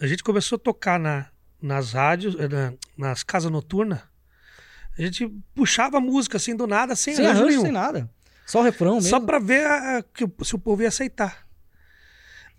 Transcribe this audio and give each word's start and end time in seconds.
a 0.00 0.06
gente 0.06 0.22
começou 0.22 0.56
a 0.56 0.58
tocar 0.58 0.98
na, 0.98 1.26
nas 1.60 1.92
rádios, 1.92 2.34
eh, 2.38 2.48
na- 2.48 2.72
nas 2.96 3.22
casas 3.22 3.50
noturnas. 3.50 4.00
A 4.98 5.02
gente 5.02 5.28
puxava 5.54 5.98
a 5.98 6.00
música 6.00 6.36
assim 6.36 6.56
do 6.56 6.66
nada, 6.66 6.96
sem, 6.96 7.14
Sem 7.14 7.26
arranjo 7.26 7.46
nenhum. 7.46 7.62
sem 7.62 7.72
nada. 7.72 8.10
Só 8.46 8.60
o 8.60 8.62
refrão 8.64 8.94
mesmo. 8.96 9.10
Só 9.10 9.20
pra 9.20 9.38
ver 9.38 9.64
a- 9.66 9.98
a- 9.98 10.04
se 10.44 10.54
o 10.54 10.58
povo 10.58 10.82
ia 10.82 10.88
aceitar. 10.88 11.46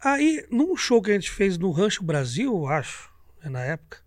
Aí, 0.02 0.46
num 0.50 0.76
show 0.78 1.02
que 1.02 1.12
a 1.12 1.14
gente 1.14 1.30
fez 1.30 1.58
no 1.58 1.72
Rancho 1.72 2.04
Brasil, 2.04 2.66
acho, 2.68 3.10
né, 3.44 3.50
na 3.50 3.62
época, 3.64 3.98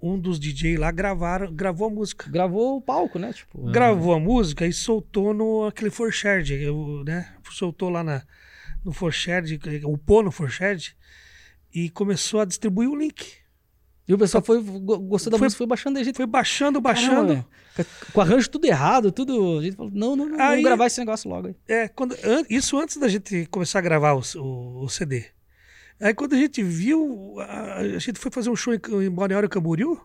um 0.00 0.18
dos 0.18 0.38
DJ 0.38 0.76
lá 0.76 0.90
gravaram, 0.92 1.52
gravou 1.52 1.88
a 1.88 1.90
música. 1.90 2.30
Gravou 2.30 2.76
o 2.76 2.80
palco, 2.80 3.18
né? 3.18 3.32
Tipo, 3.32 3.70
Gravou 3.70 4.14
a 4.14 4.20
música 4.20 4.66
e 4.66 4.72
soltou 4.72 5.32
no 5.34 5.66
aquele 5.66 5.90
Forshared, 5.90 6.52
né? 7.04 7.34
Soltou 7.50 7.88
lá 7.88 8.04
na, 8.04 8.22
no 8.84 8.92
Forshared, 8.92 9.60
upou 9.84 10.22
no 10.22 10.30
Forshared 10.30 10.96
e 11.74 11.88
começou 11.90 12.40
a 12.40 12.44
distribuir 12.44 12.88
o 12.90 12.96
link. 12.96 13.40
E 14.06 14.12
o 14.14 14.18
pessoal 14.18 14.42
foi, 14.42 14.60
go- 14.62 14.98
gostou 14.98 15.30
da 15.30 15.38
Foi- 15.38 15.46
música, 15.46 15.58
foi 15.58 15.66
baixando 15.66 15.98
a 15.98 16.02
gente. 16.02 16.16
Foi 16.16 16.26
baixando, 16.26 16.82
Caramba, 16.82 17.00
baixando. 17.00 17.28
velho. 17.76 17.86
Com- 18.12 18.20
arranjo 18.20 18.50
tudo 18.50 18.64
errado, 18.66 19.12
tudo. 19.12 19.58
A 19.58 19.62
gente 19.62 19.76
falou, 19.76 19.92
não, 19.94 20.16
não, 20.16 20.26
não, 20.28 20.40
Aí- 20.40 20.48
vamos 20.50 20.64
gravar 20.64 20.86
esse 20.86 20.98
negócio 20.98 21.30
logo 21.30 21.48
aí. 21.48 21.56
É, 21.68 21.88
quando, 21.88 22.12
an- 22.24 22.44
isso 22.50 22.76
antes 22.78 22.96
da 22.96 23.08
gente 23.08 23.46
começar 23.46 23.78
a 23.78 23.82
gravar 23.82 24.12
o, 24.14 24.22
o- 24.36 24.84
o 24.84 24.88
CD. 24.88 25.24
Aí 26.00 26.12
quando 26.14 26.34
a 26.34 26.36
gente 26.36 26.62
viu, 26.64 27.36
a, 27.38 27.74
a 27.76 27.98
gente 27.98 28.18
foi 28.18 28.30
fazer 28.32 28.50
um 28.50 28.56
show 28.56 28.74
em, 28.74 28.80
em 29.06 29.10
Balneário 29.10 29.48
Camboriú, 29.48 30.00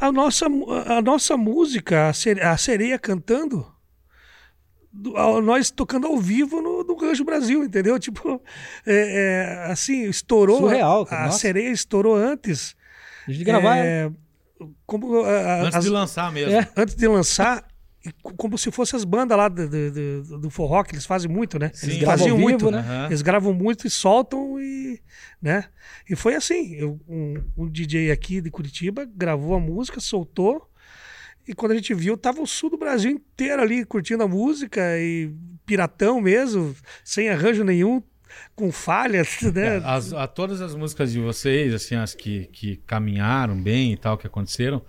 a 0.00 0.10
nossa, 0.10 0.46
a 0.86 1.00
nossa 1.00 1.36
música, 1.36 2.08
a, 2.08 2.52
a 2.52 2.56
sereia 2.56 2.98
cantando, 2.98 3.70
do- 4.92 5.16
a- 5.16 5.40
nós 5.40 5.70
tocando 5.70 6.06
ao 6.06 6.16
vivo 6.18 6.60
no, 6.60 6.82
no 6.84 6.96
Rancho 6.96 7.24
Brasil, 7.24 7.62
entendeu? 7.64 7.98
Tipo, 7.98 8.40
é, 8.86 9.64
é, 9.66 9.72
assim, 9.72 10.04
estourou. 10.08 10.58
Surreal, 10.58 11.06
cara, 11.06 11.22
a 11.22 11.26
nossa. 11.26 11.38
sereia 11.38 11.70
estourou 11.70 12.14
antes. 12.16 12.74
A 13.28 13.32
gente 13.32 13.44
gravar. 13.44 13.76
é, 13.78 14.10
como, 14.86 15.20
a- 15.22 15.28
a- 15.30 15.62
Antes 15.62 15.76
as- 15.76 15.84
de 15.84 15.90
lançar 15.90 16.32
mesmo. 16.32 16.52
É. 16.54 16.68
antes 16.76 16.94
de 16.94 17.06
lançar, 17.06 17.66
co- 18.22 18.34
como 18.34 18.58
se 18.58 18.70
fossem 18.70 18.96
as 18.96 19.04
bandas 19.04 19.36
lá 19.38 19.48
do, 19.48 19.68
do, 19.68 20.38
do- 20.40 20.50
forró, 20.50 20.82
que 20.82 20.94
eles 20.94 21.06
fazem 21.06 21.30
muito, 21.30 21.58
né? 21.58 21.70
Sim. 21.72 21.86
Eles 21.88 21.98
Gravam 21.98 22.18
faziam 22.18 22.36
vivo, 22.36 22.48
muito, 22.48 22.70
né? 22.70 22.78
Aham. 22.78 23.06
Eles 23.06 23.22
gravam 23.22 23.54
muito 23.54 23.86
e 23.86 23.90
soltam 23.90 24.60
e, 24.60 25.00
né? 25.40 25.64
E 26.08 26.16
foi 26.16 26.34
assim, 26.34 26.74
eu- 26.74 26.98
um, 27.08 27.34
um 27.56 27.68
DJ 27.70 28.10
aqui 28.10 28.40
de 28.40 28.50
Curitiba 28.50 29.08
gravou 29.14 29.54
a 29.54 29.60
música, 29.60 30.00
soltou, 30.00 30.68
e 31.46 31.54
quando 31.54 31.72
a 31.72 31.74
gente 31.74 31.92
viu, 31.94 32.16
tava 32.16 32.40
o 32.40 32.46
sul 32.46 32.70
do 32.70 32.76
Brasil 32.78 33.10
inteiro 33.10 33.62
ali 33.62 33.84
curtindo 33.84 34.22
a 34.22 34.28
música 34.28 34.80
e 34.98 35.32
piratão 35.66 36.20
mesmo, 36.20 36.74
sem 37.04 37.28
arranjo 37.28 37.64
nenhum, 37.64 38.02
com 38.54 38.70
falhas, 38.70 39.40
né? 39.54 39.76
É, 39.78 39.82
as- 39.84 40.12
a 40.12 40.26
todas 40.26 40.60
as 40.60 40.74
músicas 40.74 41.12
de 41.12 41.20
vocês, 41.20 41.72
assim, 41.74 41.94
as 41.96 42.14
que, 42.14 42.46
que 42.52 42.76
caminharam 42.86 43.60
bem 43.60 43.92
e 43.92 43.96
tal, 43.96 44.16
que 44.18 44.26
aconteceram, 44.26 44.82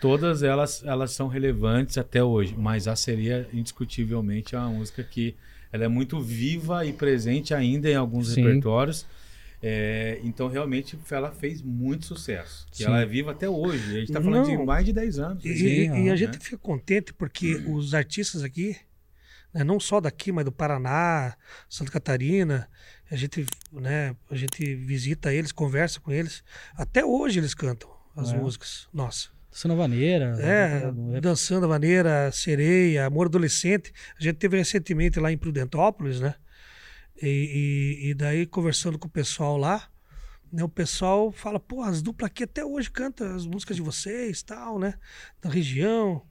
todas 0.00 0.42
elas, 0.42 0.82
elas 0.84 1.12
são 1.12 1.28
relevantes 1.28 1.96
até 1.98 2.22
hoje. 2.22 2.54
Mas 2.58 2.86
a 2.88 2.96
seria, 2.96 3.48
indiscutivelmente, 3.52 4.54
é 4.54 4.58
uma 4.58 4.70
música 4.70 5.02
que 5.02 5.34
ela 5.72 5.84
é 5.84 5.88
muito 5.88 6.20
viva 6.20 6.84
e 6.84 6.92
presente 6.92 7.54
ainda 7.54 7.88
em 7.88 7.94
alguns 7.94 8.32
Sim. 8.34 8.42
repertórios. 8.42 9.06
É, 9.62 10.18
então, 10.24 10.48
realmente, 10.48 10.98
ela 11.10 11.30
fez 11.30 11.62
muito 11.62 12.04
sucesso. 12.06 12.66
E 12.72 12.78
Sim. 12.78 12.84
ela 12.84 13.00
é 13.00 13.06
viva 13.06 13.30
até 13.30 13.48
hoje. 13.48 13.78
A 13.84 14.00
gente 14.00 14.08
está 14.08 14.20
falando 14.20 14.48
Não. 14.48 14.56
de 14.58 14.64
mais 14.64 14.84
de 14.84 14.92
10 14.92 15.18
anos. 15.20 15.44
E, 15.44 15.52
assim, 15.52 15.64
e- 15.64 15.84
e 15.84 15.88
a 15.88 15.92
né? 16.12 16.16
gente 16.16 16.38
fica 16.38 16.58
contente 16.58 17.12
porque 17.14 17.54
os 17.68 17.94
artistas 17.94 18.42
aqui, 18.42 18.76
né, 19.54 19.62
não 19.62 19.78
só 19.78 20.00
daqui, 20.00 20.32
mas 20.32 20.44
do 20.44 20.50
Paraná, 20.50 21.36
Santa 21.68 21.92
Catarina, 21.92 22.68
a 23.08 23.14
gente, 23.14 23.46
né, 23.72 24.16
a 24.28 24.34
gente 24.34 24.74
visita 24.74 25.32
eles, 25.32 25.52
conversa 25.52 26.00
com 26.00 26.10
eles. 26.10 26.42
Até 26.74 27.04
hoje 27.04 27.38
eles 27.38 27.54
cantam 27.54 27.88
as 28.16 28.32
É. 28.32 28.36
músicas. 28.36 28.88
Nossa. 28.92 29.28
Dançando 29.50 29.74
a 29.74 29.76
vaneira. 29.76 30.34
É, 30.40 31.20
dançando 31.20 31.66
a 31.66 31.68
maneira, 31.68 32.32
sereia, 32.32 33.04
amor 33.06 33.26
adolescente. 33.26 33.92
A 34.18 34.22
gente 34.22 34.36
teve 34.36 34.56
recentemente 34.56 35.20
lá 35.20 35.30
em 35.30 35.36
Prudentópolis, 35.36 36.20
né? 36.20 36.34
E, 37.20 37.26
e- 38.06 38.10
e 38.10 38.14
daí, 38.14 38.46
conversando 38.46 38.98
com 38.98 39.06
o 39.06 39.10
pessoal 39.10 39.56
lá, 39.56 39.88
né, 40.52 40.62
o 40.62 40.68
pessoal 40.68 41.32
fala, 41.32 41.58
pô, 41.58 41.82
as 41.82 42.02
duplas 42.02 42.30
aqui 42.30 42.44
até 42.44 42.64
hoje 42.64 42.90
cantam 42.90 43.34
as 43.34 43.46
músicas 43.46 43.76
de 43.76 43.82
vocês, 43.82 44.42
tal, 44.42 44.78
né? 44.78 44.94
Da 45.40 45.48
região. 45.48 46.22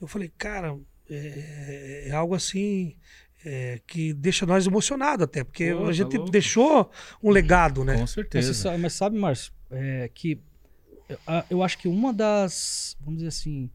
Eu 0.00 0.06
falei, 0.08 0.32
cara, 0.36 0.76
é, 1.08 2.08
é 2.08 2.12
algo 2.12 2.34
assim 2.34 2.96
é, 3.44 3.80
que 3.86 4.12
deixa 4.12 4.44
nós 4.46 4.66
emocionados 4.66 5.24
até, 5.24 5.44
porque 5.44 5.72
Pô, 5.72 5.84
a 5.84 5.86
tá 5.86 5.92
gente 5.92 6.16
louco. 6.16 6.30
deixou 6.30 6.90
um 7.22 7.30
legado, 7.30 7.84
né? 7.84 7.94
Com 7.94 8.00
Mas, 8.00 8.10
certeza. 8.10 8.52
você 8.54 8.60
sabe, 8.62 8.78
mas 8.78 8.92
sabe, 8.92 9.18
Márcio, 9.18 9.52
é, 9.70 10.10
que 10.12 10.40
eu 11.48 11.62
acho 11.62 11.76
que 11.78 11.88
uma 11.88 12.12
das, 12.12 12.96
vamos 13.00 13.16
dizer 13.18 13.28
assim, 13.28 13.68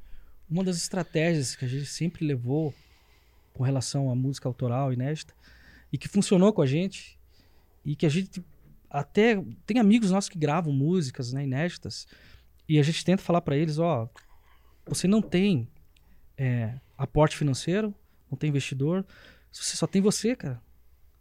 uma 0.49 0.63
das 0.63 0.77
estratégias 0.77 1.55
que 1.55 1.65
a 1.65 1.67
gente 1.67 1.85
sempre 1.85 2.25
levou 2.25 2.73
com 3.53 3.63
relação 3.63 4.09
à 4.09 4.15
música 4.15 4.47
autoral 4.47 4.91
inédita 4.93 5.33
e 5.95 5.97
que 5.97 6.09
funcionou 6.09 6.51
com 6.51 6.61
a 6.61 6.65
gente 6.65 7.17
e 7.85 7.95
que 7.95 8.05
a 8.05 8.09
gente 8.09 8.43
até 8.89 9.41
tem 9.65 9.79
amigos 9.79 10.11
nossos 10.11 10.29
que 10.29 10.37
gravam 10.37 10.73
músicas 10.73 11.31
né, 11.31 11.45
inéditas 11.45 12.05
e 12.67 12.77
a 12.77 12.83
gente 12.83 13.05
tenta 13.05 13.23
falar 13.23 13.39
para 13.39 13.55
eles, 13.55 13.79
ó, 13.79 14.09
você 14.85 15.07
não 15.07 15.21
tem 15.21 15.69
é, 16.37 16.77
aporte 16.97 17.37
financeiro, 17.37 17.95
não 18.29 18.37
tem 18.37 18.49
investidor, 18.49 19.05
você 19.49 19.77
só 19.77 19.87
tem 19.87 20.01
você, 20.01 20.35
cara. 20.35 20.61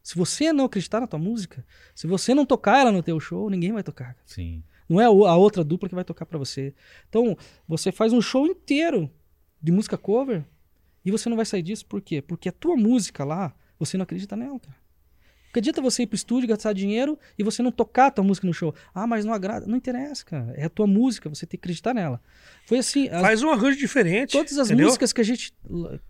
Se 0.03 0.17
você 0.17 0.53
não 0.53 0.65
acreditar 0.65 0.99
na 0.99 1.07
tua 1.07 1.21
música, 1.21 1.65
se 1.95 2.09
você 2.09 2.35
não 2.35 2.45
tocar 2.45 2.81
ela 2.81 2.91
no 2.91 3.01
teu 3.01 3.21
show, 3.21 3.49
ninguém 3.49 3.73
vai 3.73 3.85
tocar. 3.85 4.17
Sim. 4.27 4.65
Não 4.89 5.01
é 5.01 5.05
a 5.05 5.37
outra 5.37 5.63
dupla 5.63 5.89
que 5.89 5.95
vai 5.95 6.05
tocar 6.05 6.27
pra 6.27 6.37
você. 6.37 6.75
Então, 7.09 7.39
você 7.69 7.93
faz 7.93 8.13
um 8.13 8.21
show 8.21 8.45
inteiro 8.45 9.09
de 9.63 9.71
música 9.71 9.97
cover 9.97 10.45
e 11.05 11.13
você 11.13 11.29
não 11.29 11.37
vai 11.37 11.47
sair 11.47 11.63
disso 11.63 11.87
por 11.87 12.03
quê? 12.03 12.21
Porque 12.21 12.49
a 12.49 12.53
tua 12.53 12.77
música 12.77 13.25
lá, 13.25 13.55
você 13.79 13.97
não 13.97 14.03
acredita 14.05 14.37
nela, 14.37 14.59
cara. 14.61 14.77
Adianta 15.57 15.81
você 15.81 16.03
ir 16.03 16.09
pro 16.09 16.17
estúdio, 16.17 16.49
gastar 16.49 16.73
dinheiro 16.73 17.17
e 17.39 17.45
você 17.45 17.63
não 17.63 17.71
tocar 17.71 18.07
a 18.07 18.11
tua 18.11 18.25
música 18.25 18.45
no 18.45 18.53
show. 18.53 18.75
Ah, 18.93 19.07
mas 19.07 19.25
não 19.25 19.33
agrada. 19.33 19.65
Não 19.67 19.77
interessa, 19.77 20.25
cara. 20.25 20.53
É 20.57 20.65
a 20.65 20.69
tua 20.69 20.85
música, 20.85 21.29
você 21.29 21.47
tem 21.47 21.57
que 21.61 21.65
acreditar 21.65 21.95
nela. 21.95 22.21
Foi 22.67 22.79
assim, 22.79 23.09
as- 23.09 23.21
Faz 23.23 23.41
um 23.41 23.51
arranjo 23.51 23.79
diferente. 23.79 24.33
todas 24.33 24.59
as 24.59 24.67
entendeu? 24.67 24.87
músicas 24.87 25.13
que 25.13 25.21
a 25.21 25.25
gente 25.25 25.55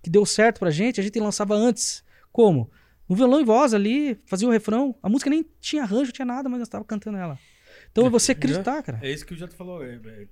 que 0.02 0.08
deu 0.08 0.24
certo 0.24 0.60
pra 0.60 0.70
gente, 0.70 0.98
a 0.98 1.02
gente 1.04 1.20
lançava 1.20 1.54
antes. 1.54 2.02
Como? 2.32 2.70
No 3.06 3.14
violão 3.14 3.38
e 3.38 3.44
voz 3.44 3.74
ali, 3.74 4.18
fazia 4.24 4.48
o 4.48 4.50
refrão. 4.50 4.96
A 5.02 5.10
música 5.10 5.28
nem 5.28 5.44
tinha 5.60 5.82
arranjo, 5.82 6.10
tinha 6.10 6.24
nada, 6.24 6.48
mas 6.48 6.60
nós 6.60 6.66
estava 6.68 6.84
cantando 6.86 7.18
ela. 7.18 7.38
Então 7.92 8.06
é 8.06 8.08
você 8.08 8.32
acreditar, 8.32 8.82
cara. 8.82 8.98
É 9.02 9.10
isso 9.12 9.26
que 9.26 9.34
o 9.34 9.36
Jato 9.36 9.54
falou. 9.54 9.84
é- 9.84 9.96
é- 10.06 10.26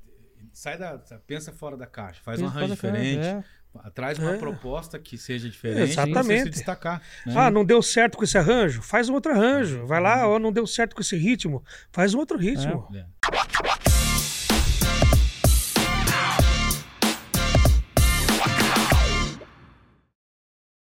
sai 0.54 0.78
da. 0.78 0.96
Pensa 1.26 1.52
fora 1.52 1.76
da 1.76 1.86
caixa, 1.86 2.22
faz 2.24 2.40
um 2.40 2.44
Pensa 2.46 2.56
arranjo 2.58 2.76
fora 2.76 2.92
da 2.94 2.98
caixa, 2.98 3.10
diferente. 3.14 3.46
é. 3.46 3.61
Traz 3.94 4.18
uma 4.18 4.32
É. 4.34 4.36
proposta 4.38 4.98
que 4.98 5.16
seja 5.16 5.48
diferente 5.48 5.92
Exatamente. 5.92 6.44
se 6.44 6.50
destacar. 6.50 7.00
né? 7.26 7.34
Ah, 7.36 7.50
não 7.50 7.64
deu 7.64 7.80
certo 7.82 8.18
com 8.18 8.24
esse 8.24 8.36
arranjo? 8.36 8.82
Faz 8.82 9.08
um 9.08 9.14
outro 9.14 9.32
arranjo. 9.32 9.86
Vai 9.86 10.00
lá, 10.00 10.28
ó, 10.28 10.38
não 10.38 10.52
deu 10.52 10.66
certo 10.66 10.94
com 10.94 11.00
esse 11.00 11.16
ritmo? 11.16 11.64
Faz 11.90 12.12
um 12.14 12.18
outro 12.18 12.36
ritmo. 12.38 12.86
É. 12.94 13.04